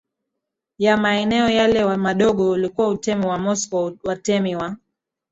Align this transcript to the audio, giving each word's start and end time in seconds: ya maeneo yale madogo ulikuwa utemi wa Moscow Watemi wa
ya 0.77 0.97
maeneo 0.97 1.49
yale 1.49 1.97
madogo 1.97 2.51
ulikuwa 2.51 2.87
utemi 2.89 3.25
wa 3.25 3.37
Moscow 3.39 3.97
Watemi 4.03 4.55
wa 4.55 4.75